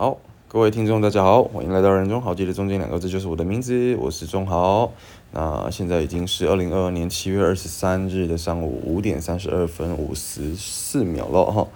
[0.00, 0.16] 好，
[0.48, 4.90] 各位听众，大家好，欢迎来到人中豪记的中间两个字就是我的名字，我是中豪。
[5.32, 11.68] 那现在已经是二零二二年七月二十三日的上午五点三十二分五十四秒了哈。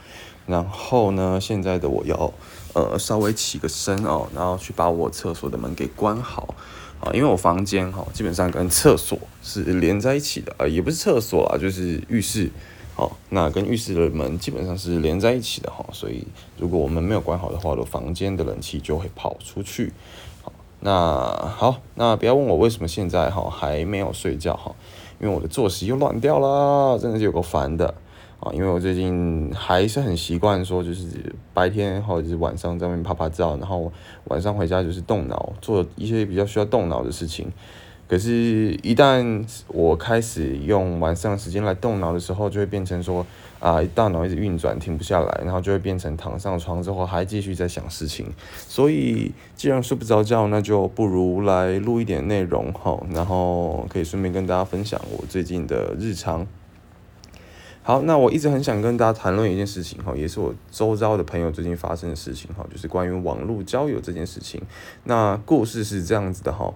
[0.46, 2.32] 然后呢，现在的我要
[2.72, 6.54] 呃稍微起个身哦，然后去把我厕所的门给关好
[7.00, 12.50] 啊，因为我房间哈基本上跟厕所是连在一起的，呃，也不是厕所啊，就是浴室。
[12.96, 16.24] 好，那跟浴室的门基本上是连在一起的哈，所以
[16.56, 19.92] 如果我们没有关好的话，我房间的冷气就会跑出去。
[20.42, 20.92] 好，那
[21.56, 24.72] 好，那不要问我为什么现在哈还没有睡觉哈，
[25.20, 27.92] 因为我的作息又乱掉了，真的是有够烦的
[28.38, 28.52] 啊！
[28.52, 33.90] 因为我最近还是很习惯说，就是白天或者是晚上在外面拍拍照，然后
[34.26, 37.50] 晚上回家就是动脑做一些比较需要动脑的事情。
[38.06, 43.26] 可是，一旦我开始用晚上时间来动脑的时候，就会变成说，
[43.58, 48.26] 啊，大脑一直运转，停不下来，然后就会变成躺上床之后还继续在想事情。
[48.68, 56.46] 所以，既然睡不着觉，那就不如来录一点内容哈，然后可以顺便跟大家分享我最近的日常。
[57.82, 64.60] 好，那我一直很想跟大家谈论一件事情哈，也是我周遭的朋友最近发生的事情哈，就是关于网络交友这件事情。
[65.04, 66.72] 那故事是这样子的哈。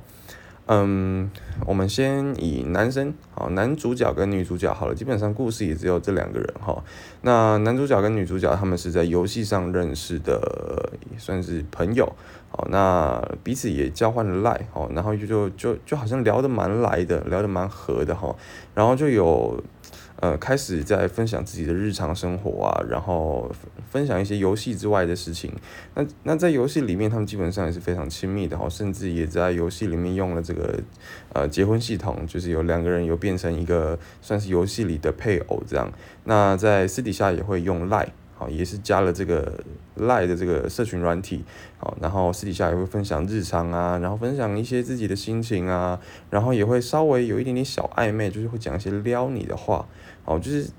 [0.70, 1.30] 嗯，
[1.66, 6.84] 我们先以男生好，男主角跟女主角好了，基本上故事也只有这两个人哈。
[7.22, 12.12] 那男主角跟女主角他们是在游戏上认识的，算是朋友。
[12.50, 18.36] 好，那彼此也交换了赖，好，然后就就就就好像聊得蛮来的，聊得蛮合的哈。
[18.74, 19.62] 然后就有。
[20.20, 23.50] 呃，开始在分享自己的日常生活啊，然后
[23.88, 25.52] 分享一些游戏之外的事情。
[25.94, 30.80] 那那在游戏里面，他们基本上也是非常亲密的哈，甚至也在游戏里面用了这个
[31.32, 35.92] 呃结婚系统，就是有两个人有变成一个算是游戏里的配偶这样。
[36.24, 38.08] 那在私底下也会用 lie。
[38.38, 39.52] 好，也是加了这个
[39.96, 41.44] 赖的这个社群软体，
[41.78, 46.00] 好，然后私底下也会分享日常啊，然后分享一些自己的心情啊，
[46.30, 49.84] 然后也会稍微有一点点小暧昧，就是会讲一些撩你的话，
[50.24, 50.70] 好，就是。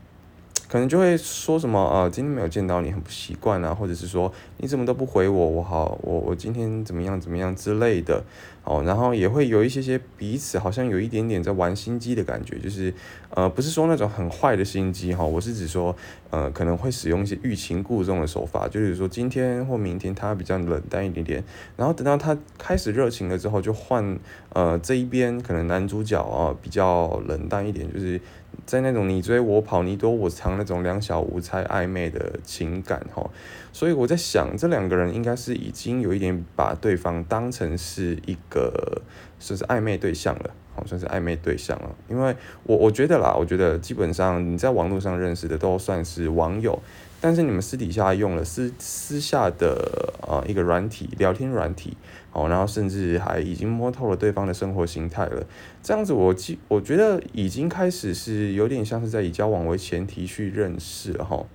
[0.70, 8.24] 可能就会说什么啊，今天没有见到你很不习惯啊，或者是说你怎么都不回我，我好我我今天怎么样怎么样之类的，
[8.64, 12.94] 哦，然后也会有一些些彼此好像有一点点在玩心机的感觉，就是
[13.32, 15.96] 呃不是说那种很坏的心机哈，我是指说
[16.30, 21.44] 呃可能会使用一些欲擒故纵的手法，就是说今天或明天他比较冷淡一点点，
[21.78, 24.20] 然后等到他开始热情了之后，就换
[24.54, 28.22] 呃这一边可能男主角啊比较冷淡一点，就是。
[28.70, 33.28] 在那种你追我跑你躲我藏那种两小无猜暧昧的情感哈，
[33.74, 39.02] 所以我在想这两个人应该是已经有一点把对方当成是一个
[39.40, 46.80] 算是暧昧对象了，好算是暧昧对象了，因为我我觉得啦，我觉得基本上你在网络上认识的都算是网友。
[47.22, 51.98] 但是你们私底下用了私私下的啊一个软体聊天软体，
[52.32, 55.46] 哦，然后甚至还已经摸透了对方的生活形态了，
[55.82, 61.46] 这样子我记我觉得已经开始是有点像是在以交往为前提去认识了哈。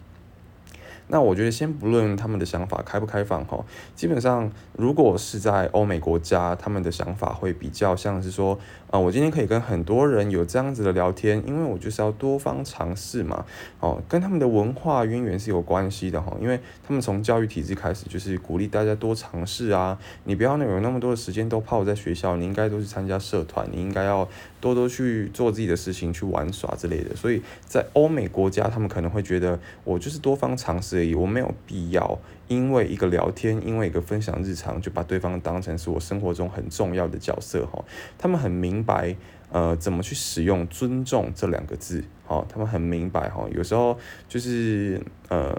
[1.14, 3.64] 那我觉得先不论他们的想法开不开放哈，
[3.94, 8.58] 基本上如果是在欧美国家，他们的想法会比较像是说，
[8.90, 13.46] 啊，我今天可以跟很多人有这样子的聊天，因为我就是要多方尝试嘛，
[13.78, 24.28] 哦，跟他们的文化渊源是有关系的哈，因为他们从教育体制开始就是鼓励大家多尝试啊，你不要有那么多的时间都泡在学校，你应该都是参加社团，你应该要
[24.64, 31.14] 多多去做自己的事情，去玩耍之类的，所以在欧美国家，他们可能会觉得我就是多方尝试而已。
[31.14, 37.84] 我没有必要因为一个聊天，因为一个分享日常，就把对方当成是我生活中很重要的角色哈。
[38.16, 39.14] 他们很明白，
[39.50, 43.46] 呃，怎么去使用“尊重”这两个字，哈，他们很明白哈。
[43.54, 44.98] 有时候就是，
[45.28, 45.54] 呃，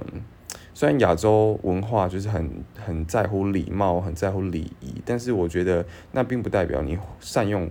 [0.74, 2.50] 虽然亚洲文化就是很
[2.84, 7.70] 很在乎礼貌，很在乎礼仪，但是我觉得那并不代表你善用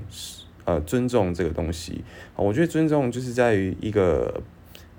[0.65, 2.05] 呃尊重这个东西。
[2.37, 4.43] 我觉得尊重就是在于一个。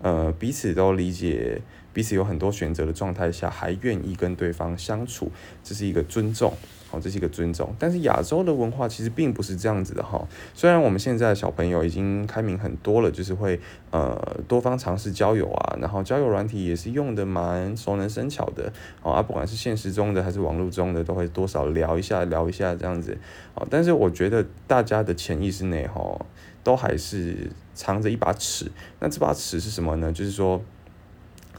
[0.01, 1.59] 呃，彼此都理解，
[1.95, 5.31] 彼此有很多选择的状态下，还愿意跟对方相处，
[5.63, 6.51] 这是一个尊重，
[6.89, 7.73] 好，这是一个尊重。
[7.79, 10.27] 但是亚洲的文化其实并不是这样子的哈。
[10.53, 13.57] 虽然我们现在小朋友已经开明很多了，就是会
[13.91, 23.17] 呃多方尝试交友啊，然后交友软体也是用的蛮熟能生巧的，啊，不管是现实中的还是网络中的，都会多少聊一下聊一下这样子，
[23.53, 26.19] 啊，但是我觉得大家的潜意识内哈。
[26.65, 30.11] 都还是藏着一把尺，那这把尺是什么呢？
[30.11, 30.59] 就是说，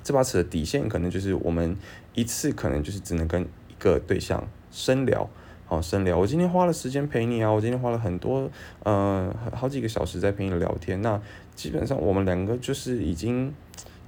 [0.06, 1.76] 这把尺的底线可能就是我们
[2.14, 5.28] 一次可能就是只能跟一个对象深聊，
[5.66, 6.16] 好深聊。
[6.16, 8.48] 我今天花了时间陪你啊，我今天花了很多
[8.84, 11.20] 呃好几个小时在陪你聊天，那
[11.56, 13.52] 基本上我们两个就是已经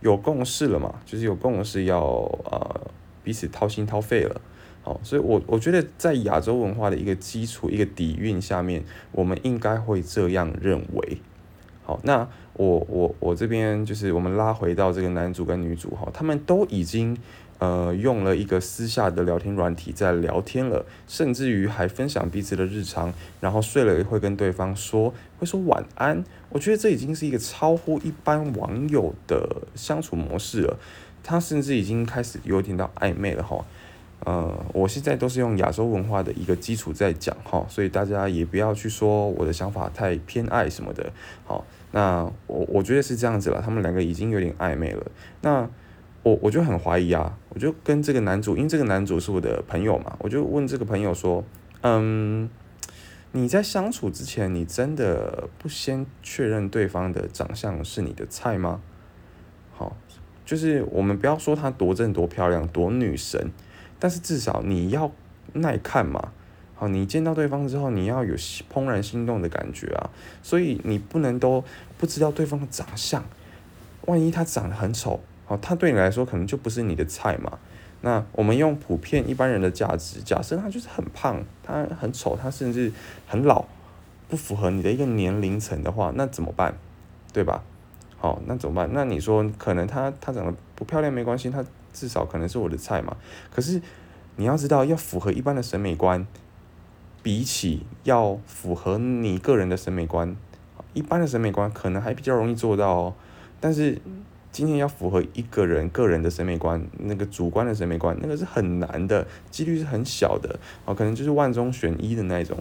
[0.01, 2.01] 有共识了嘛，就是有共识要
[2.45, 2.91] 呃
[3.25, 4.41] 彼此掏心掏肺了。
[4.85, 11.19] 好，所以我我觉得在亚洲文化的一个基础、一个底蕴下面，我们应该会这样认为。
[11.89, 17.17] 好，那我我我这边就是我们拉回到这个男主跟女主哈，他们都已经
[17.57, 26.23] 呃用了一个私下的聊天软体在聊天了，甚至于还分享彼此的日常，然后睡了会跟对方说会说晚安。
[26.51, 30.77] 我觉得这已经是一个超乎一般网友的相处模式了，
[31.25, 33.65] 他甚至已经开始有点到暧昧了哈。
[34.25, 41.13] 呃，我现在都是用亚洲文化的一个基础在讲哈，所以大家也不要去说我的想法太偏爱什么的。
[41.47, 45.07] 好，那我我觉得是这样子了，他们两个已经有点暧昧了。
[45.41, 45.71] 那
[46.25, 51.45] 我我就很怀疑啊，我就跟这个男主，因为这个男主是我的朋友嘛，我就问这个朋友说，
[51.83, 52.51] 嗯，
[53.31, 58.81] 你在相处之前，你真的不先确认对方的长相是你的菜吗？
[59.73, 59.97] 好，
[60.45, 63.53] 就是我们不要说她多正多漂亮多女神。
[63.99, 65.11] 但是至少你要
[65.55, 66.33] 耐看嘛，
[66.75, 70.11] 好，你见到对方之后，你要有怦然心动的感觉啊，
[70.43, 71.65] 所以你不能都
[71.97, 73.25] 不知道对方的长相，
[74.07, 77.59] 万一他长得很丑，好，他对你来说可能就不是你的菜嘛。
[78.03, 82.93] 那我们用普遍一般人的价值，假设他就是很胖，他很丑，他甚至
[83.27, 83.65] 很老，
[84.29, 86.77] 不符合你的一个年龄层的话，那怎么办？
[87.33, 87.65] 对吧？
[88.19, 88.89] 好，那怎么办？
[88.93, 91.65] 那你说可能他他长得不漂亮没关系，他。
[91.99, 93.17] 至少可能是我的菜嘛，
[93.51, 93.83] 可是
[94.37, 96.25] 你要知道，要符合一般的审美观，
[97.25, 100.37] 比起要符合你个人的审美观，
[100.95, 103.15] 一般的审美观可能还比较容易做到哦。
[103.59, 104.01] 但是
[104.53, 112.57] 今天要符合一个人个人的审美观，那个主观的审美观，那个是很难的，几率是很小的哦，可能就是万中选一的那种。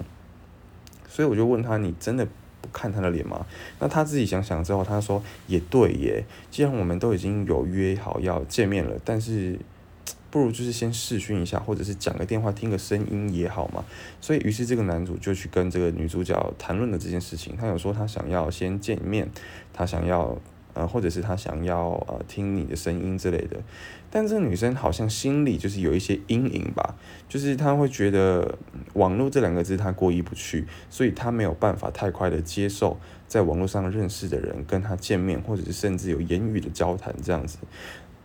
[1.07, 2.27] 所以我就问他，你真的？
[2.71, 3.45] 看他的脸吗？
[3.79, 6.23] 那他自己想想之后，他说也对耶。
[6.51, 9.59] 既然我们都已经有约好要见面了，但是
[10.29, 13.85] 不如就是先试训一下，或者是讲个电话听个声音也好嘛。
[14.21, 17.55] 所以于是这个男主就去跟这个女主角谈论了这件事情。
[17.55, 19.29] 他有说他想要先见面，
[19.73, 20.37] 他想要。
[20.77, 23.57] 呃，或者是他想要呃听你的声音之类的，
[24.11, 26.95] 但这个女生好像心里就是有一些阴影吧，
[27.27, 28.59] 就是她会觉得
[28.93, 37.57] 网络这两个字她过意不去，所以她没有办法太快的接受在网络上认识的人跟她见面，或者是甚至有言语的交谈这样子。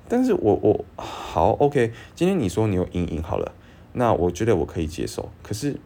[0.06, 3.55] 但是我我好 OK，今天你说你有阴影好了，
[3.94, 5.31] 那我觉得我可以接受。
[5.43, 5.78] 可是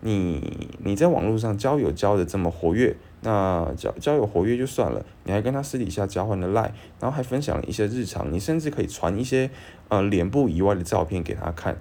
[0.00, 2.96] 你你在网络上交友交的这么活跃。
[3.26, 9.50] 那交交友活跃就算了，你还跟他私底下交换了赖，然后还分享一些日常，你甚至可以传一些
[9.88, 11.76] 呃脸部以外的照片给他看。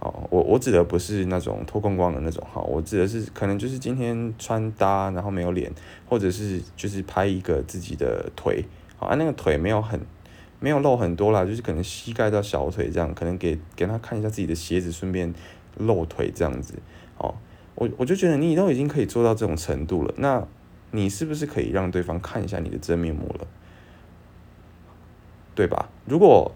[0.00, 5.72] 哦，我我指的不是那种脱光光的那种哈，我指的是可能就是今天穿搭然后没有脸，
[6.06, 8.62] 或者是就是拍一个自己的腿，
[8.98, 9.98] 好啊那个腿没有很
[10.60, 15.32] 没有露很多啦，就是可能膝盖到小腿这样，可能给给他看一下自己的鞋子，顺便
[15.78, 16.74] 露腿这样子。
[17.16, 17.34] 哦，
[17.76, 20.46] 我我就觉得你都已经可以做到这种程度了，那。
[20.92, 23.46] 你是不是可以让对方看一下你的真面目了，
[25.54, 25.88] 对吧？
[26.06, 26.52] 如果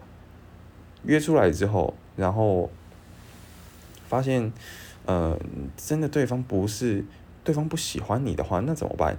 [1.05, 2.71] 约出来之后，然后
[4.07, 4.53] 发现，
[5.07, 5.39] 呃，
[5.77, 7.05] 真的对方不是，
[7.43, 9.17] 对方不喜欢你的话，那怎么办？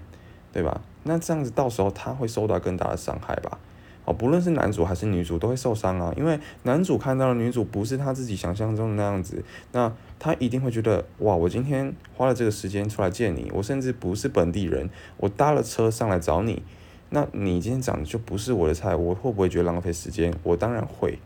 [0.54, 0.82] 对吧？
[1.04, 3.60] 那这样子到时候他会受到更大的伤害吧？
[4.08, 16.64] 哦，不论是男主还是女主都会受伤啊，因为男主看到了女主不是他自己想象中的那样子，那他一定会觉得哇，我今天花了这个时间出来见你，我甚至不是本地人，我搭了车上来找你，
[17.10, 20.34] 那你今天长得就不是我的菜，我会不会觉得浪费时间？
[20.42, 21.20] 我当然会。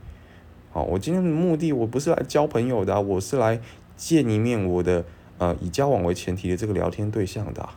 [0.71, 3.61] 好，我今天的目的我不是来交朋友的，我是来
[3.95, 5.05] 见一面我的
[5.37, 7.69] 呃以交往为前提的这个聊天对象的，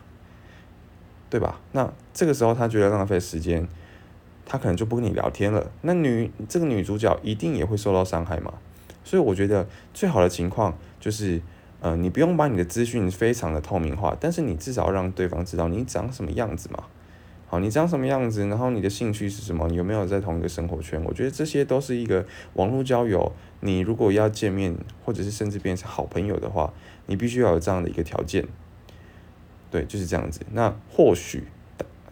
[1.29, 1.59] 对吧？
[1.73, 3.67] 那这个时候他觉得浪费时间。
[4.45, 8.53] 他可能就不跟你聊天了，那女这个女主角一定也会受到伤害嘛？
[9.03, 11.41] 所以我觉得最好的情况就是，
[11.79, 16.83] 呃，你不用把你的资讯非常的透明化，但是你至少让对方知道你长什么样子嘛。
[17.47, 21.03] 好，你长什么样子，然后你的兴趣是什么，有没有在同一个生活圈？
[21.03, 23.31] 我觉得这些都是一个网络交友。
[23.61, 26.73] 你如果要见面，或者是甚至变成好朋友的话，
[27.05, 28.47] 你必须要有这样的一个条件。
[29.69, 30.41] 对，就是这样子。
[30.51, 31.43] 那或许。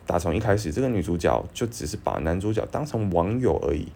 [0.05, 3.87] 打从一开始，这个女主角就只是把男主角当成网友而已。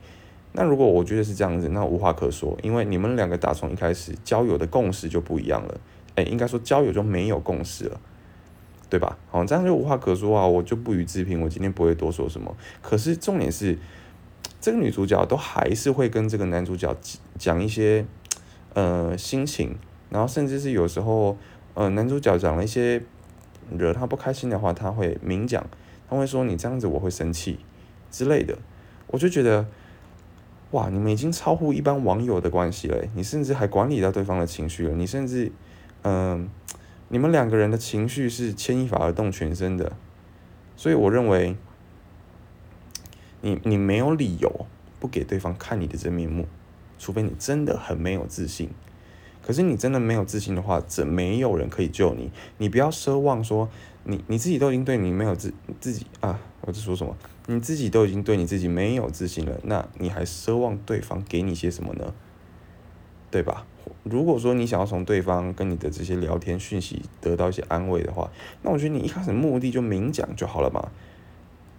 [0.53, 5.79] 那如果我觉得是这样子，那无话可说，因为你们两个打从一开始交友的共识就不一样了。
[6.15, 7.99] 哎，应该说交友就没有共识了，
[8.89, 9.17] 对吧？
[9.29, 11.41] 好，这样就无话可说啊，我就不予置评。
[11.41, 12.55] 我今天不会多说什么。
[12.81, 13.77] 可是重点是，
[14.59, 16.95] 这个女主角都还是会跟这个男主角
[17.37, 18.03] 讲一些
[18.73, 19.75] 呃心情，
[20.09, 21.37] 然后甚至是有时候
[21.75, 23.03] 呃男主角讲了一些
[23.77, 25.63] 惹她不开心的话，他会明讲。
[26.09, 27.59] 他会说你这样子我会生气
[28.09, 28.57] 之类的，
[29.07, 29.65] 我就觉得
[30.71, 35.51] 哇，你们已经超乎一般网友的关系了，你甚至还管理到对方的情绪了，你甚至，
[36.03, 36.49] 嗯，
[37.09, 39.93] 你们两个人的情绪是牵一发而动全身的，
[40.75, 41.55] 所以我认为，
[43.41, 44.65] 你你没有理由
[44.99, 46.47] 不给对方看你的真面目，
[46.97, 48.69] 除非你真的很没有自信。
[49.41, 52.31] 可是你真的没有自信的话，这没有人可以救你。
[52.57, 53.69] 你不要奢望说，
[54.09, 57.13] 你你自己都已经对你没有自自己啊，我在说什么？
[57.47, 62.13] 你自己都已经对你自己没有自信了，那你还奢望对方给你些什么呢？
[63.29, 63.65] 对吧？
[64.03, 70.89] 如果说你想要从对方跟你的这些聊天讯息得到一些安慰的话，那我觉得你一开始目的就明讲就好了嘛，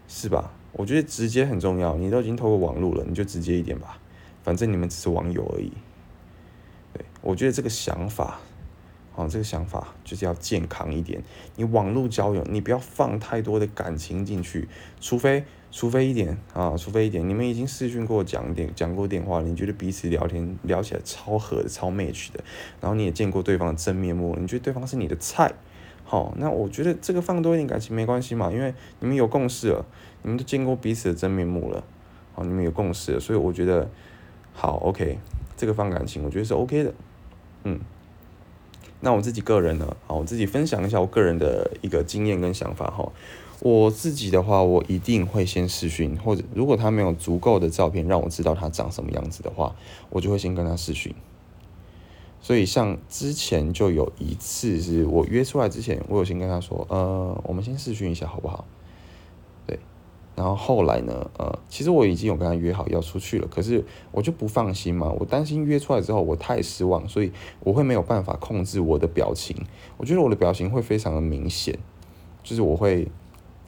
[0.07, 0.53] 是吧？
[0.73, 1.97] 我觉得直接很重要。
[1.97, 3.99] 你都已经透过网络了，你就直接一点吧，
[4.43, 5.73] 反正你们只是网友而已。
[6.93, 8.39] 对，我觉得这个想法，
[9.19, 11.21] 哦，这个想法就是要健康一点。
[11.57, 14.69] 你网络交友，你不要放太多的感情进去，
[15.01, 22.45] 除非，除非一点啊，除非一点，你们已经视讯过讲电讲过电话，你觉得彼此聊天聊起来超合的、超 match 的，
[22.81, 25.53] 然后你也见过对方的真面目，你觉得对方是你的菜，
[26.05, 29.85] 好，那我觉得这个放多一点感情没关系嘛，因为你们有共识了，
[30.23, 31.83] 你们都见过彼此的真面目了，
[32.35, 33.91] 好，你们有共识了，所以我觉得
[34.53, 35.19] 好，OK。
[35.57, 36.95] 这个放感情，我觉得是 OK 的，
[37.65, 37.81] 嗯，
[39.01, 43.11] 那我自己个人呢，好，我自己分享一下我个人的一个经验跟想法哈。
[43.61, 49.75] 我自己的话，我一定会先试训，或者如果他没有足够的照片让我知道他长什么样子的话，
[50.11, 51.15] 我就会先跟他试训。
[52.41, 58.65] 所以像之前就有一次是我约出来之前，我有先跟他说，呃，我们先试训一下好不好？
[60.39, 61.29] 然后后来呢？
[61.37, 69.57] 呃，其实我已经有跟他约好要出去了，可是我就不放心嘛，我担心约出来之后我太失望，所以我会没有办法控制我的表情。
[69.97, 71.77] 我觉得我的表情会非常的明显，
[72.45, 73.09] 就是我会。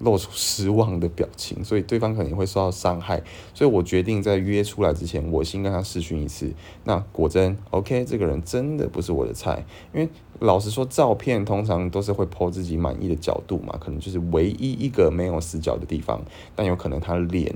[0.01, 3.23] 露出失望的表情，所以对方肯定会受到伤害，
[3.55, 6.53] 所以我决定在约出来之前，我先跟他试训一次。
[6.85, 9.65] 那果真，OK，这个人真的不是我的菜。
[9.95, 16.23] 因为老实说，照片通常都是会剖自己满意的角度嘛，可能就是唯一一个没有死角的地方，
[16.57, 17.55] 但有可能他脸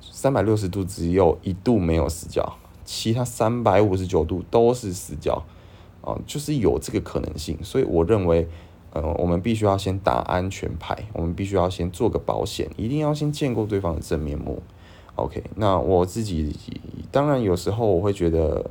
[0.00, 5.44] 三百六十度只有一度没有死角，其他三百五十九度都是死角，
[6.00, 7.58] 啊，就是有这个可能性。
[7.62, 8.48] 所以我认为。
[8.94, 14.62] 呃，我们必须要先打安全牌，我们必须要先做个保险，一定要先见过对方的真面目。
[15.16, 16.54] OK，那我自己
[17.10, 18.70] 当然有时候我会觉得，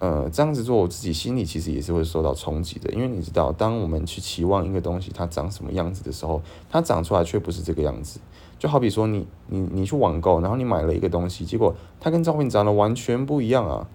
[0.00, 8.18] 呃，这样子做我自己心里其实也是会受到冲击的，因为你知道，当我们去期望一个东西它长什么样子的时候，它长出来却不是这个样子。
[8.58, 13.86] 就好比说你你你去网购，然后你买了一个东西，结果它跟照片长得完全不一样啊，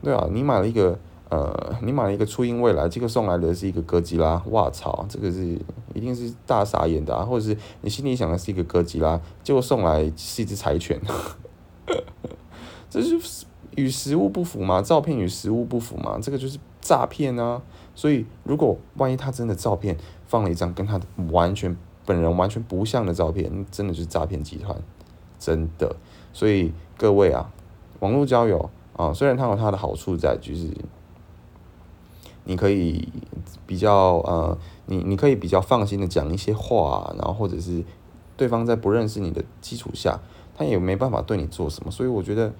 [0.00, 0.96] 对啊，你买了一个。
[1.32, 5.58] 呃，你买了一个初音未来，结果送来的是一个哥吉拉，哇操，这个是
[5.94, 7.24] 一定是大傻眼的啊！
[7.24, 11.00] 或者是你心里想的是一个哥吉拉，结果送来是一只柴犬，
[12.90, 13.46] 这就是
[13.76, 14.82] 与实物不符嘛？
[14.82, 16.18] 照片与实物不符嘛？
[16.20, 17.62] 这个就是诈骗啊！
[17.94, 19.96] 所以如果万一他真的照片
[20.26, 21.74] 放了一张跟他完全
[22.04, 24.76] 本人完全不像的照片，真的就是诈骗集团，
[25.38, 25.96] 真的。
[26.34, 27.50] 所以各位啊，
[28.00, 30.68] 网络交友啊，虽然它有它的好处在，就是。
[32.44, 33.08] 你可以
[33.66, 37.84] 比较呃，你你可以比较放心的讲一些话，然后或者是
[38.36, 40.20] 对方在不认识你的基础下，
[40.56, 42.52] 他也没办法对你做什么，所以我觉得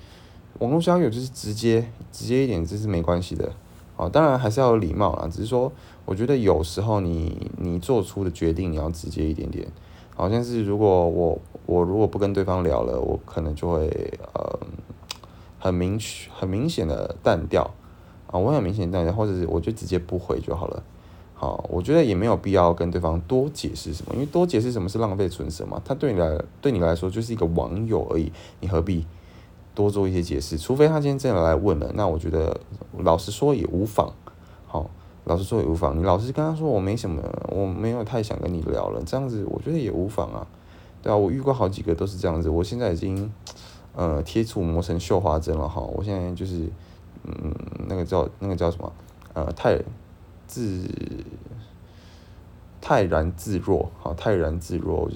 [0.61, 3.53] 网络交友就是直接直接一点，这是没关系的。
[3.97, 5.71] 啊，当然还是要有礼貌啦，只是说
[6.07, 9.67] 我觉得有时候你你做出的决定你要直接一点点，
[10.17, 13.87] 好像是如果我我如果不跟对方聊了，我可能就会
[14.35, 14.59] 呃
[15.59, 17.71] 很明确很明显的淡掉。
[18.33, 20.83] 啊，我很明显这样，或者是我就直接不回就好了。
[21.35, 25.83] 好，我觉得也没有必要跟对方多解释什么，因为多解释什么是浪费唇舌嘛。
[25.85, 29.05] 他对你来，对你来说就是一个网友而已，你何必
[29.75, 30.57] 多做一些解释？
[30.57, 32.59] 除非他今天真的来问了，那我觉得
[32.99, 34.13] 老实说也无妨。
[34.67, 34.89] 好，
[35.25, 35.99] 老实说也无妨。
[35.99, 40.47] 你老实跟他说我没什么，我没有太想跟你聊了，这样子我觉得也无妨啊。
[41.03, 42.49] 对啊，我遇过好几个都是这样子。
[42.49, 43.31] 我现在已经
[43.97, 46.69] 呃贴触磨成绣花针了哈，我现在就是。
[47.25, 47.55] 嗯，
[47.89, 48.93] 那个叫那个叫什么？
[49.35, 49.79] 呃，泰
[50.47, 50.87] 自
[52.81, 55.09] 泰然自若，好，泰然自若。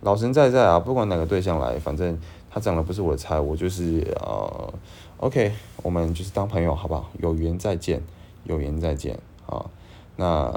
[0.00, 2.18] 老神在在啊，不管哪个对象来，反正
[2.50, 4.74] 他长得不是我的菜，我就是呃
[5.18, 7.08] ，OK，我们就是当朋友，好不好？
[7.20, 8.02] 有缘再见，
[8.44, 9.70] 有缘再见好。
[10.16, 10.52] 那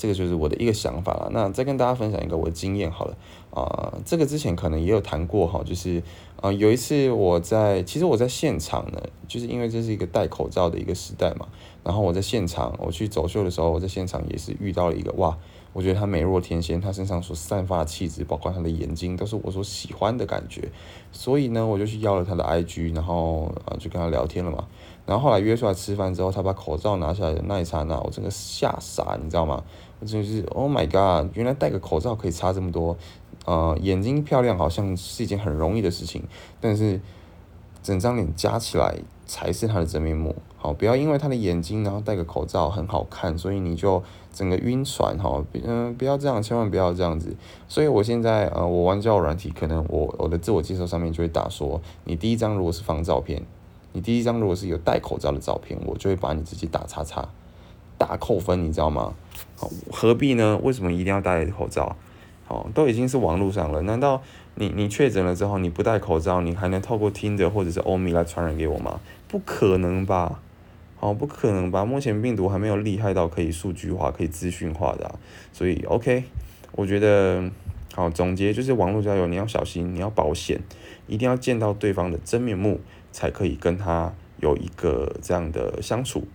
[0.00, 1.28] 这个就是我的一个想法了。
[1.30, 3.14] 那再跟大家分享一个我的经验好了。
[3.50, 6.02] 啊，这个之前可能也有谈过哈，就是
[6.40, 11.48] 啊，有一次我在，其实我在现场呢，就是因为这是一个戴口罩的一个时代嘛，
[11.84, 15.36] 然后我在现场，我去走秀的时候，我在现场也是遇到了一个哇，
[15.72, 20.70] 我觉得他美若天仙，他身上所散发的气质，包括他的眼睛，都是我所喜欢的感觉。
[21.10, 24.68] 所以呢，我就去要了他的 IG，然后呃就跟他聊天了嘛。
[25.06, 29.64] 然后后来约出来吃饭之后，他把口罩拿下来的那一刹那，我真的吓傻，你知道吗？
[30.00, 31.30] 我真的是 Oh my God！
[31.34, 32.96] 原来戴个口罩可以差这么多。
[33.44, 36.22] 呃，眼睛漂亮好像是一件很容易的事情，
[36.60, 37.00] 但是
[37.82, 38.94] 整张脸加起来
[39.26, 40.34] 才是他的真面目。
[40.56, 44.02] 好，不要因为他的眼睛，然后戴个口罩很好看，所以你就
[44.32, 45.42] 整个晕船哈。
[45.64, 47.34] 嗯，不要这样，千万不要这样子。
[47.66, 53.42] 所以我现在呃，我玩交友软体，可能我我的自我介绍上面就会打说，你第一张如果是放照片，
[53.92, 57.26] 你第一张如果是有戴口罩的照片，我就会把你直接打叉叉，
[58.00, 59.12] 打扣分，你知道吗？
[59.56, 60.58] 好，何必呢？
[60.62, 61.94] 为什么一定要戴口罩？
[62.46, 64.22] 好，都已经是网络上了，难道
[64.54, 68.98] 你你确诊了之后你不戴口罩，你还能透过听着或者是欧米来传染给我吗？
[69.28, 70.40] 不可能吧？
[70.98, 71.84] 哦，不可能吧？
[71.84, 75.14] 目前病毒还没有厉害到可以数据化、可以资讯化的，
[75.52, 76.24] 所以 OK，
[76.72, 77.50] 我觉得
[77.94, 80.60] 好总结就是网络交友你要小心，你要保险，
[81.06, 82.80] 一定要见到对方的真面目，
[83.12, 86.26] 才可以跟他有一个这样的相处。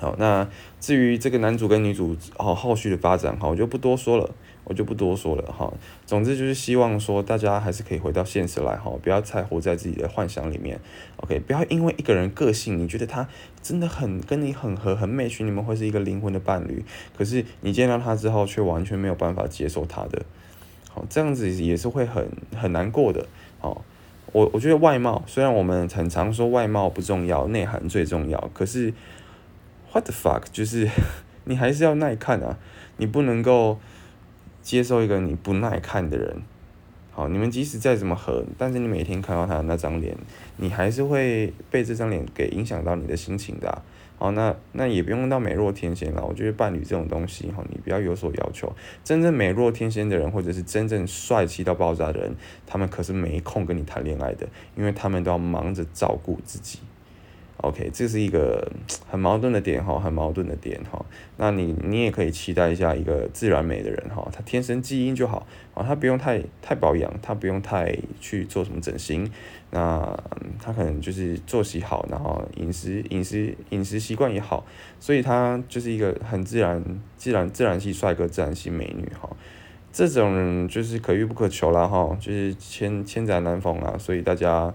[0.00, 0.48] 好，那
[0.80, 4.34] 至于这个男主跟女主好后续的发展，哈，我就不多说了。
[4.64, 5.72] 我就不多说了哈，
[6.06, 10.78] 总之就是希望说大家还是可以回到现实来哈，不要太活在自己的幻想里面。
[11.16, 13.26] OK，不要因为一个人个性，你觉得他
[13.60, 16.84] 真的很跟你很合很 match，你们会是一个灵魂的伴侣，
[17.18, 20.22] 可是你见到他之后却完全没有办法接受他的，
[20.88, 23.26] 好，这样子也是会很很难过的。
[23.58, 23.84] 好，
[24.30, 28.94] 我我觉得外貌虽然我们很常说外貌不重要，内涵最重要，可是
[29.92, 30.88] what the fuck，就是
[31.44, 32.58] 你还是要耐看啊，
[32.96, 33.78] 你不能够。
[34.62, 36.42] 接受一个你不耐看的人，
[37.12, 40.14] 好，你们即使再怎么合，但是你每天看到他的那张脸，
[40.58, 43.82] 你还是会被这张脸给影响到你的心情的。
[44.18, 46.22] 好，那那也不用到美若天仙了。
[46.22, 48.70] 我觉得伴侣这种东西，哈，你不要有所要求。
[49.02, 56.80] 真正美若天仙的人，或者是真正帅气到爆炸的人，他们可是没空跟你谈恋爱的，因为他们都要忙着照顾自己。
[57.62, 58.70] OK，这是一个
[59.06, 61.04] 很矛盾的点哈，很矛盾的点哈。
[61.36, 69.30] 那你你也可以期待一下一个自然美的人哈，他天生基因就好啊，他不用太太保养，他不用太去做什么整形，
[69.70, 70.00] 那
[70.58, 74.64] 他可能就是作息好，然后饮食饮食饮食习惯也好，
[74.98, 76.82] 所以他就是一个很自然
[77.18, 79.28] 自然自然系帅哥，自然系美女哈。
[79.92, 84.72] 这种就是可遇不可求了哈，就是千千载难逢啊，所以大家。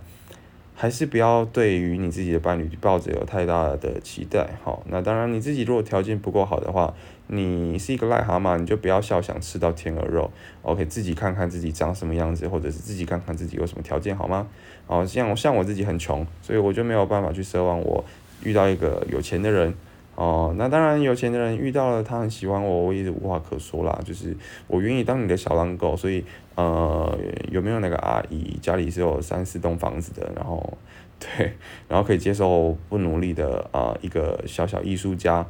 [0.78, 6.94] 还是不要对于你自己的伴侣抱着有太大的期待，好，那当然你自己如果条件不够好的话，
[7.28, 10.30] 你是一个癞蛤蟆，你就不要笑想吃到天鹅肉
[10.64, 14.46] ，OK，自己看看自己长什么样子，或者是自己看看自己有什么条件，好吗？
[14.88, 18.04] 哦，像像我自己很穷，所以我就没有办法去奢望我
[18.44, 19.74] 遇到一个有钱的人。
[20.16, 24.00] 哦，那当然，有钱的人遇到了他很喜欢我，我也是无话可说啦。
[24.06, 24.34] 就是
[24.66, 26.24] 我愿意当你的小狼狗，所以
[26.56, 27.20] 呃，
[27.52, 30.78] 有没有那个阿姨家里是有三四栋房子的，然后
[31.20, 31.52] 对，
[31.90, 35.46] 然后可以接受不努力的啊一个小小艺术家，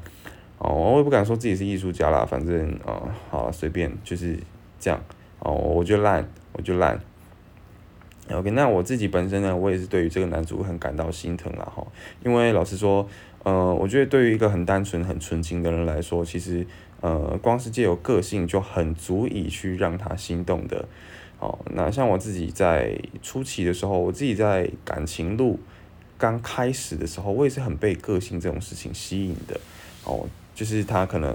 [0.57, 4.35] 哦，我也不敢说自己是艺术家啦，反正啊，好随便就是
[4.79, 4.99] 这样，
[5.37, 6.99] 哦，我就烂，我就烂。
[8.31, 11.85] OK，那我自己本身呢，我也是对于这个男主很感到心疼了哈，
[12.23, 13.07] 因为老实说。
[13.45, 16.65] 呃，我觉得对于一个很单纯、很纯情的人来说，其实，
[16.99, 20.83] 呃，光是借有个性就很足以去让他心动的。
[21.39, 25.59] 哦，那像我自己在初期的时候，我自己在感情路
[26.17, 29.59] 刚开始的时候，我也是很被个性这种事情吸引的。
[30.05, 31.31] 哦，就是他可能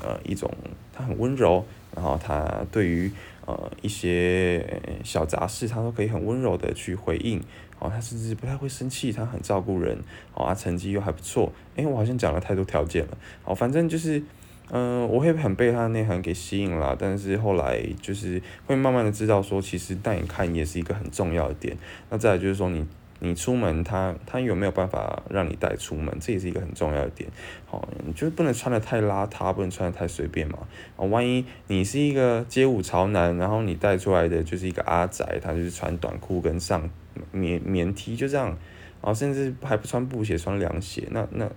[0.00, 0.48] 呃一种，
[0.92, 1.64] 他很温柔，
[1.96, 3.10] 然后他对于
[3.44, 4.64] 呃一些
[5.02, 7.42] 小杂事，他都可以很温柔的去回应。
[7.80, 9.98] 哦，他甚至不太会生气，他很照顾人，
[10.34, 14.22] 哦，他成绩又还不错，诶，我好像讲了太多条件了，哦，反正就是，
[14.70, 21.76] 嗯，我会很被他的内涵给吸引了，但是后来就是会慢慢的知道说，其实带你看也是一个很重要的点，
[22.10, 22.86] 那再来就是说你
[23.20, 27.30] 你出门，他他有没有办法让你带出门，这也是一个很重要的点，
[27.66, 30.58] 好，你就是不能穿的太邋遢，不能穿的太随便嘛，
[30.96, 36.90] 啊，万一你是一个街舞潮男，然后你带出来的就是一个阿仔，他就是穿短裤跟上。
[37.32, 41.50] 棉棉 T 就这样，然后甚至还不穿布鞋，穿凉鞋，那那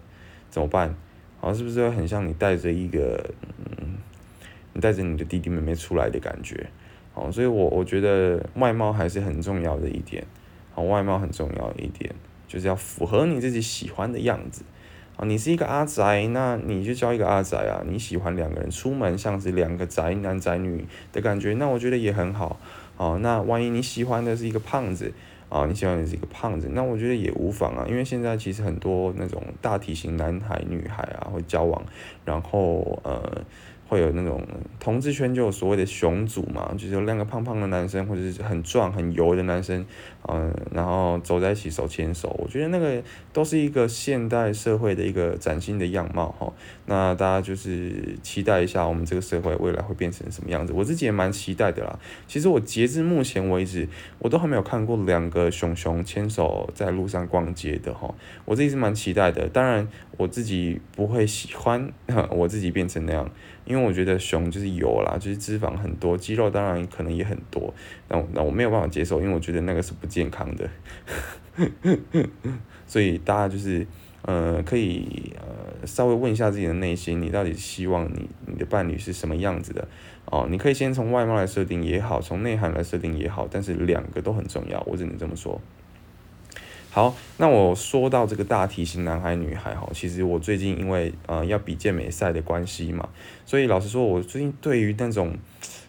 [0.50, 0.94] 怎么办？
[1.40, 3.24] 好，是不是很像你带着一个，
[3.60, 3.96] 嗯，
[4.74, 6.68] 你带着你的弟弟妹妹出来的感觉？
[7.14, 10.26] 好，所以我我觉得外貌还是很重要的一点，
[10.74, 12.14] 好，外貌很重要一点，
[12.48, 14.64] 就是要符合你自己喜欢的样子。
[15.16, 17.84] 啊，你是一个阿宅，那你就交一个阿宅啊。
[17.88, 22.60] 你喜欢两个人出门像是两个宅男宅女的感觉，那我觉得也很好。
[22.96, 25.14] 好，那万一你喜欢的是一个胖子。
[25.50, 31.80] 啊，你喜欢的是一个胖子，那我觉得也无妨啊，因为现在其实很多那种大体型男孩、女孩啊会交往，
[32.26, 33.46] 然后呃
[33.88, 34.42] 会有那种
[34.80, 39.86] 同志圈就有所谓的熊组嘛，就是两个胖胖的男生或者是很壮很油的男生，
[40.30, 46.52] 嗯，然后走在一起手牵手，我觉得那个都是一个现代社会的一个崭新的样貌哈。
[46.86, 52.00] 那大家就是期待一下我们这个社会未来会变成什么样子，我自己也蛮期待的啦。
[52.28, 53.88] 其实我截至目前为止，
[54.20, 58.14] 我都还没有看过两个熊熊牵手在路上逛街的哈，
[58.46, 59.48] 我自己是蛮期待的。
[59.50, 61.92] 当然我自己不会喜欢
[62.32, 63.30] 我自己变成那样。
[63.66, 67.74] 因为我觉得熊就是油啦，就是脂肪很多，肌肉当然可能也很多，
[68.10, 70.70] 那那我没有办法接受，因为我觉得那个是不健康的，
[72.86, 73.88] 所以大家就是
[74.22, 79.88] 呃可以呃稍微问一下自己的内心，你到底希望你你的伴侣是什么样子的
[80.26, 80.48] 哦？
[80.50, 85.60] 你可以先从外貌来设定也好，从内涵来设定也好，但是两个都很重要，我只能这么说。
[86.92, 93.10] 好，那我说到这个大体型男孩女孩哈，其实我最近因为呃要比健美赛的关系嘛，
[93.48, 95.36] 所以老实说，我最近对于那种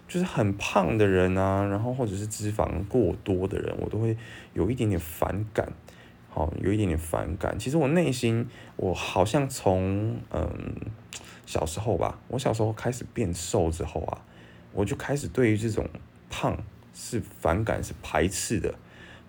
[0.07, 4.17] 就是很胖的人啊，然后或者是脂肪过多的人，我都会
[4.53, 5.73] 有一点点反感，
[6.29, 7.59] 好，有一点点反感。
[7.59, 10.49] 其实我内心，我好像从嗯
[11.47, 14.23] 小时候吧，我小时候开始变瘦之后啊，
[14.73, 15.89] 我就开始对于这种
[16.31, 16.57] 胖
[16.93, 18.75] 是反感，是排斥的。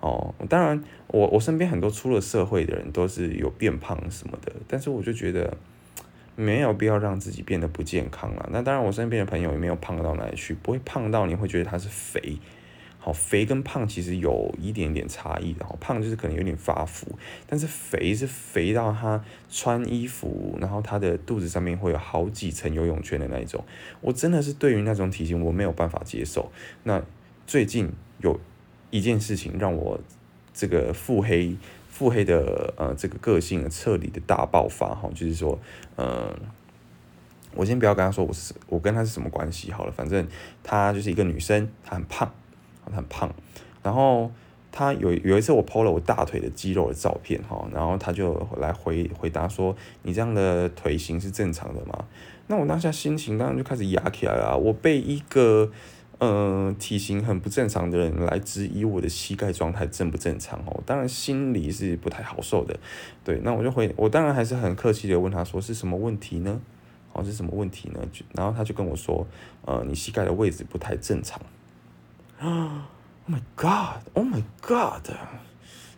[0.01, 5.57] 哦，当然，我我身边很多出了社会的人都是有变胖什么的，但是我就觉得
[6.35, 8.49] 没有必要让自己变得不健康了。
[8.51, 12.37] 那当然，我身边的朋友也没有胖到哪里去，不会胖到你会觉得他是肥。
[12.97, 15.65] 好，肥跟胖其实有一点点差异的。
[15.79, 17.07] 胖就是可能有点发福，
[17.47, 23.63] 但是肥是肥到他穿衣服，然后他的肚子上面会有好几层游泳圈的那一种。
[24.01, 26.51] 我真的是对于那种体型我没有办法接受。
[26.83, 27.03] 那
[27.45, 28.39] 最近有。
[28.91, 29.99] 一件事情让我
[30.53, 31.53] 这个腹黑
[31.95, 35.57] 腹黑的呃这个个性彻底的大爆发哈，就是说，
[35.95, 36.29] 嗯，
[37.55, 40.27] 我先不要跟他说我是我跟他是什么关系好了，反正
[40.61, 42.29] 她就是一个女生，她很胖，
[42.85, 43.33] 她很胖，
[43.81, 44.29] 然后
[44.73, 52.05] 她有有一次我 PO 了我大腿的肌肉的照片哈，然后她就来回回答说，你这样的腿型是正常的吗？
[52.47, 55.71] 那我当下心情当然就开始压起来了，我被一个。
[56.19, 62.79] 嗯，体型很不正常的人来质疑我的膝盖状态正不正常哦，当然心里是不太好受的。
[63.23, 66.61] 对，那我就回，我当然还是很客气的问他说是什么问题呢？
[67.11, 67.99] 哦，是什么问题呢？
[68.13, 69.27] 就然后他就跟我说，
[69.65, 71.41] 呃，你膝盖的位置不太正常。
[72.39, 72.87] 啊，
[73.27, 75.09] Oh my God，Oh my God，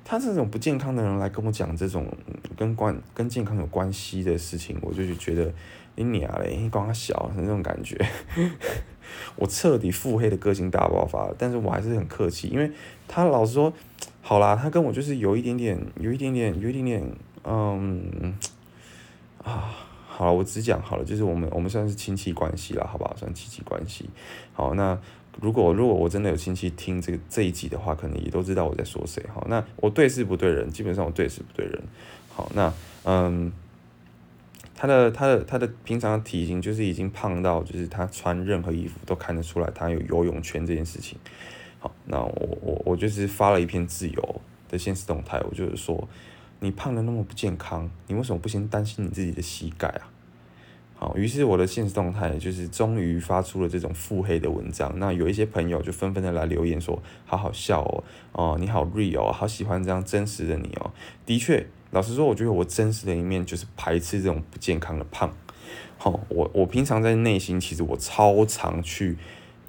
[0.03, 2.08] 他这种不健康的人来跟我讲这种
[2.58, 5.53] 跟关跟健康有关系的事情，我就觉得。
[5.99, 6.56] 你娘嘞！
[6.56, 7.97] 你光小那种感觉，
[9.35, 11.29] 我彻底腹黑的个性大爆发。
[11.37, 12.71] 但是我还是很客气，因为
[13.07, 13.71] 他老是说，
[14.21, 17.03] 好啦，他跟我就是有一点点，有一点点，有一点点，
[17.43, 18.37] 嗯，
[19.43, 19.73] 啊，
[20.07, 23.15] 好，我只讲好了，就是我们我们算是亲戚关系了，好不好？
[23.15, 24.09] 算亲戚关系。
[24.53, 24.99] 好，那
[25.41, 29.23] 如果如果我真的有亲戚听这个这一集的话，可能也都知道我在说谁。
[29.33, 31.83] 好，那我对事不对人，基本上我对事不对人。
[32.33, 33.51] 好，那嗯。
[34.77, 41.17] 他的他的他的平常体型就是已经胖到，就是他穿任何衣服都看得出来他有游泳圈这件事情。
[41.79, 46.07] 好，那我我我就是发了一篇自由的现实动态，我就是说，
[46.59, 50.09] 你胖的那么不健康，你为什么不先担心你自己的膝盖啊？
[50.99, 54.91] 好，于是我的现实动态就是终于发出了这种腹黑的文章。
[54.97, 60.91] 那有一些朋友就纷纷的来留言说，好好笑哦，哦你好 real，好喜欢这样真实的你哦。
[61.23, 65.34] 的确，老实说，我觉得我真实的一面就是排斥这种不健康的胖。
[65.97, 69.17] 好，我我平常在内心其实我超常去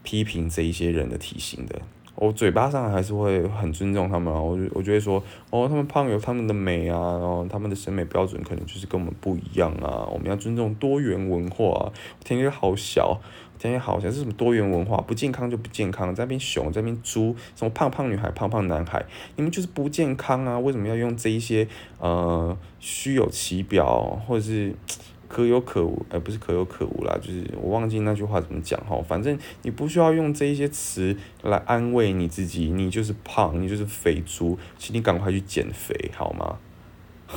[0.03, 1.81] 批评这一些人的体型的。
[2.21, 11.93] 我嘴巴上还是会很尊重他们啊，我就我就会说，哦，他们胖有他们的美啊，然后他们的审美标准可能就是跟我们不一样啊，我们要尊重多元文化。
[12.25, 13.21] 天天好小，
[13.57, 14.97] 天天好小，是什么多元文化？
[14.97, 19.05] 不健康就不健康，在那边熊，在那边猪，什么胖胖女孩、胖胖男孩，
[19.37, 20.59] 你们就是不健康啊！
[20.59, 21.69] 为什么要用这一些
[22.01, 24.75] 呃虚有其表，或者是？
[25.29, 28.99] 可有可无，而不是可有可无啦，就是我忘记那句话怎么讲哈。
[29.07, 36.57] 反正你不需要用这一些词来安慰你自己，你就是胖，你就是肥猪，请你赶快去减肥好吗？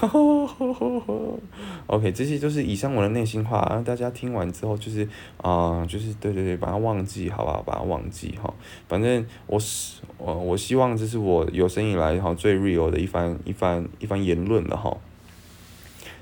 [1.88, 7.62] OK，这些就是以上我的内心话，大家听完之后就是啊，就是对对对，把它忘记好不好？
[7.62, 8.54] 把它忘记哈。
[8.88, 14.98] 反正我是我我希望这是我有生以来哈最 real 的一番一番一番言论了哈。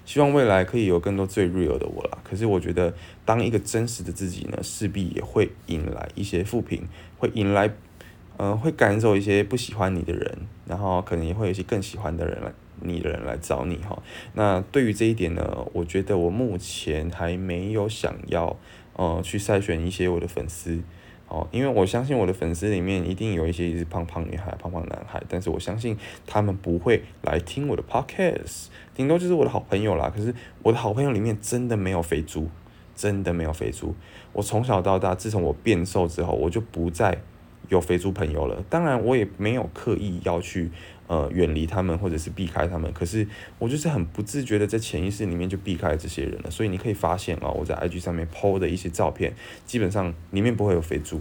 [0.10, 2.17] 希望未来可以有更多最 real 的我啦。
[2.24, 2.91] 可是我觉得，
[3.26, 6.88] 当一个真实的自己呢，势必也会引来一些负评，
[7.19, 7.69] 会引来，
[8.38, 14.02] 嗯，会赶走一些不喜欢你的人，然后可能也会有一些更喜欢的人来，你的人来找你哈。
[14.34, 18.58] 那对于这一点呢，我觉得我目前还没有想要，
[18.93, 20.82] 呃，去筛选一些我的粉丝。
[21.29, 28.65] 哦，因为我相信我的粉丝里面一定有一些是胖胖女孩、胖胖男孩，但是我相信他们不会来听我的 podcast，
[28.95, 30.11] 顶多就是我的好朋友啦。
[30.13, 32.49] 可是我的好朋友里面真的没有肥猪，
[32.95, 33.93] 真的没有肥猪。
[34.33, 37.19] 我从小到大，自从我变瘦之后，我就不再
[37.67, 38.63] 有肥猪朋友了。
[38.67, 40.71] 当然，我也没有刻意要去。
[41.10, 46.52] 呃，远离他们或者是避开他们，可是我就是很不自觉的在潜意识里面就避开这些人了。
[46.52, 49.34] 所以你可以发现啊，我在 IG 上面 PO 的一些照片，
[49.65, 51.19] 基本上里面不会有肥猪。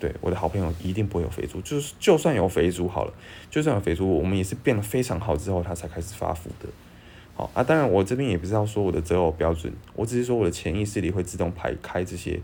[0.00, 3.12] 对，我的好朋友一定不会有肥猪，就是就算有肥猪好了，
[3.50, 6.66] 就算有肥猪，我们也是变得非常好之后，他才开始发福的。
[7.34, 12.40] 好啊，当然我这边也不是要说我的择偶标准，我只是说我的潜意识里会自动排开这些。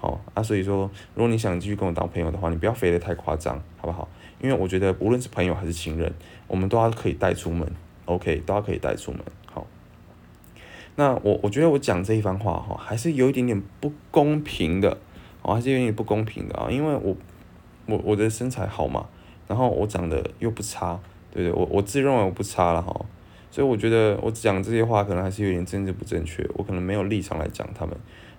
[0.00, 4.08] 好啊，所以说如果你想继续跟我当朋友的话，你不要飞的太夸张，好不好？
[4.40, 6.12] 因为我觉得无论是朋友还是情人，
[6.46, 7.68] 我们都要可以带出门
[8.04, 9.20] ，OK，都要可以带出门。
[9.52, 9.66] 好，
[10.94, 14.96] 那我我觉得我讲这一番话哈，还是有一点点不公平的，
[15.42, 17.16] 哦，还是有点不公平的啊，因为我
[17.86, 19.08] 我我的身材好嘛，
[19.48, 21.00] 然后我长得又不差，
[21.32, 21.60] 对不对？
[21.60, 23.04] 我我自认为我不差了哈，
[23.50, 27.96] 所以我觉得我讲这些话可能还是有点政治不正确，我可能没有立场来讲他们，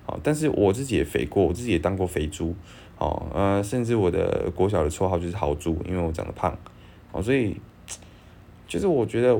[0.10, 2.56] 好，但是我自己也肥过，我自己也当过肥猪。
[2.98, 6.58] 哦，呃，甚至我的国小的绰号就是豪猪，因为我长得胖，
[7.12, 7.56] 哦，所以
[8.67, 9.39] 就是我觉得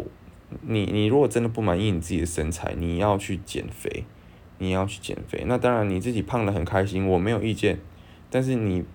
[0.62, 4.04] 你你如果真的不满意你自己的身材，你要去减肥，
[4.60, 5.44] 你要去减肥。
[5.48, 7.80] 那当然你自己胖的很开心，我没有意见，
[8.30, 8.86] 但是你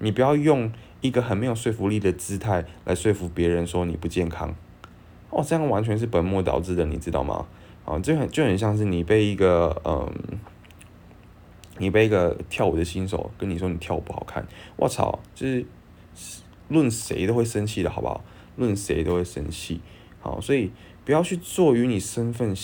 [0.00, 4.52] 你不要用一个很没有说服力的姿态来说服别人说你不健康，
[5.30, 7.46] 哦，这样完全是本末倒置的，你知道吗？
[7.84, 10.12] 啊，就很就很像是你被一个嗯。
[11.78, 15.64] 你被一个跳舞的新手跟你说你跳舞不好看，我操，就是
[16.68, 18.24] 论谁都会生气的好不好？
[18.56, 19.80] 论谁都会生气，
[20.20, 20.70] 好，所以
[21.04, 22.54] 不要去做与你身份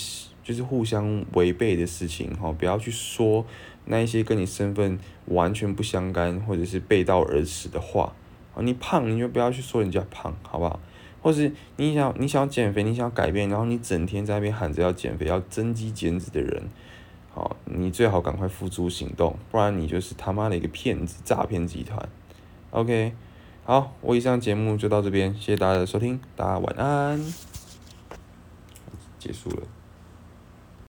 [0.43, 3.45] 就是互相违背的事情，哈，不要去说
[3.85, 8.15] 那一些跟你身份完全不相干或者是背道而驰的话，
[8.55, 10.79] 啊，你胖你就不要去说人家胖，好不好？
[11.21, 16.63] 或是你想你想要减肥，你想要改变，然后你整天在那边喊着要减肥、要增肌减脂的人。
[17.33, 22.07] 好，你最好赶快付诸行动，不然你就是他妈的一个骗子、诈骗集团。
[22.69, 23.13] OK，
[23.65, 27.19] 好，我以上节目就到这边，谢谢大家的收听，大家晚安，
[29.17, 29.63] 结束了。